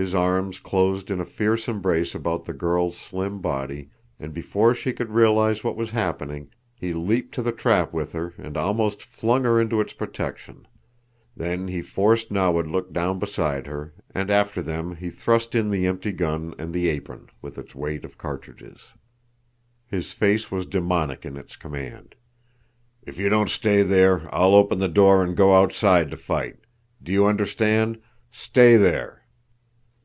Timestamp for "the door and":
24.78-25.36